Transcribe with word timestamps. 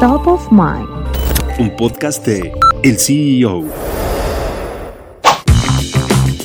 Top 0.00 0.26
of 0.26 0.52
Mind. 0.52 0.86
Un 1.58 1.74
podcast 1.74 2.22
de 2.26 2.52
El 2.82 2.98
CEO. 2.98 3.64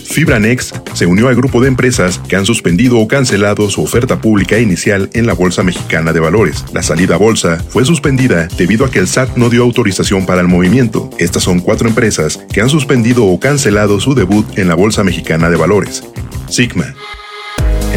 Fibranex 0.06 0.74
se 0.94 1.06
unió 1.06 1.28
al 1.28 1.36
grupo 1.36 1.60
de 1.60 1.68
empresas 1.68 2.20
que 2.30 2.38
han 2.38 2.46
suspendido 2.46 2.98
o 2.98 3.10
cancelado 3.10 3.70
su 3.70 3.84
oferta 3.84 4.22
pública 4.22 4.58
inicial 4.58 5.10
en 5.12 5.28
la 5.28 5.34
Bolsa 5.34 5.64
Mexicana 5.64 6.14
de 6.14 6.22
Valores. 6.22 6.64
La 6.72 6.82
salida 6.82 7.16
a 7.16 7.18
bolsa 7.18 7.62
fue 7.68 7.84
suspendida 7.84 8.48
debido 8.58 8.86
a 8.86 8.90
que 8.90 9.00
el 9.00 9.10
SAT 9.10 9.36
no 9.36 9.50
dio 9.50 9.64
autorización 9.64 10.26
para 10.26 10.40
el 10.40 10.48
movimiento. 10.48 11.10
Estas 11.18 11.44
son 11.44 11.60
cuatro 11.60 11.90
empresas 11.90 12.38
que 12.54 12.62
han 12.62 12.70
suspendido 12.70 13.26
o 13.26 13.38
cancelado 13.38 14.00
su 14.00 14.16
debut 14.16 14.46
en 14.58 14.70
la 14.70 14.76
Bolsa 14.76 15.04
Mexicana 15.04 15.50
de 15.50 15.58
Valores. 15.58 16.06
Sigma. 16.48 16.96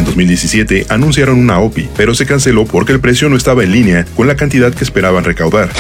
En 0.05 0.09
2017 0.09 0.87
anunciaron 0.91 1.39
una 1.39 1.61
OPI, 1.61 1.89
pero 1.97 2.15
se 2.15 2.27
canceló 2.27 2.67
porque 2.67 2.93
el 2.93 3.01
precio 3.01 3.31
no 3.31 3.37
estaba 3.37 3.65
en 3.65 3.73
línea 3.73 4.05
con 4.15 4.27
la 4.27 4.37
cantidad 4.37 4.71
que 4.71 4.85
esperaban 4.85 5.25
recaudar. 5.25 5.71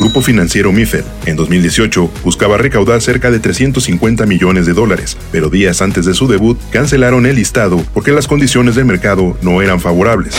Grupo 0.00 0.22
Financiero 0.22 0.72
MIFED, 0.72 1.04
en 1.26 1.36
2018, 1.36 2.10
buscaba 2.24 2.56
recaudar 2.56 3.02
cerca 3.02 3.30
de 3.30 3.40
350 3.40 4.24
millones 4.24 4.64
de 4.64 4.72
dólares, 4.72 5.18
pero 5.30 5.50
días 5.50 5.82
antes 5.82 6.06
de 6.06 6.14
su 6.14 6.26
debut 6.26 6.58
cancelaron 6.72 7.26
el 7.26 7.36
listado 7.36 7.84
porque 7.92 8.10
las 8.10 8.26
condiciones 8.26 8.74
del 8.74 8.86
mercado 8.86 9.36
no 9.42 9.60
eran 9.60 9.80
favorables. 9.80 10.34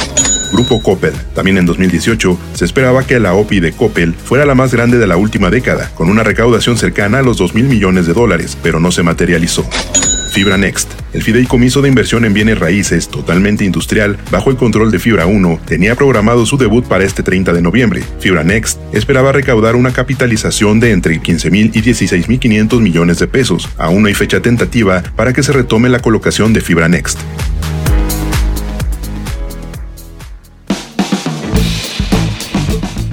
Grupo 0.51 0.81
Coppel. 0.81 1.13
También 1.35 1.59
en 1.59 1.67
2018 1.67 2.35
se 2.55 2.65
esperaba 2.65 3.05
que 3.05 3.19
la 3.19 3.35
OPI 3.35 3.59
de 3.59 3.73
Coppel 3.73 4.15
fuera 4.15 4.47
la 4.47 4.55
más 4.55 4.73
grande 4.73 4.97
de 4.97 5.05
la 5.05 5.17
última 5.17 5.51
década, 5.51 5.91
con 5.93 6.09
una 6.09 6.23
recaudación 6.23 6.79
cercana 6.79 7.19
a 7.19 7.21
los 7.21 7.37
2 7.37 7.53
mil 7.53 7.65
millones 7.65 8.07
de 8.07 8.13
dólares, 8.13 8.57
pero 8.63 8.79
no 8.79 8.91
se 8.91 9.03
materializó. 9.03 9.69
Fibra 10.33 10.57
Next. 10.57 10.98
El 11.11 11.23
fideicomiso 11.23 11.81
de 11.81 11.89
inversión 11.89 12.23
en 12.23 12.33
bienes 12.33 12.59
raíces 12.59 13.07
totalmente 13.07 13.65
industrial 13.65 14.17
bajo 14.29 14.51
el 14.51 14.57
control 14.57 14.91
de 14.91 14.99
Fibra 14.99 15.25
1 15.25 15.61
tenía 15.65 15.95
programado 15.95 16.45
su 16.45 16.57
debut 16.57 16.85
para 16.85 17.03
este 17.03 17.23
30 17.23 17.51
de 17.53 17.61
noviembre. 17.61 18.03
Fibra 18.19 18.43
Next 18.43 18.79
esperaba 18.93 19.31
recaudar 19.31 19.75
una 19.75 19.91
capitalización 19.91 20.79
de 20.79 20.91
entre 20.91 21.19
15.000 21.19 21.71
y 21.73 21.81
16.500 21.81 22.79
millones 22.79 23.17
de 23.17 23.27
pesos. 23.27 23.67
Aún 23.77 24.03
no 24.03 24.07
hay 24.07 24.13
fecha 24.13 24.41
tentativa 24.41 25.01
para 25.15 25.33
que 25.33 25.41
se 25.41 25.51
retome 25.51 25.89
la 25.89 25.99
colocación 25.99 26.53
de 26.53 26.61
Fibra 26.61 26.87
Next. 26.87 27.19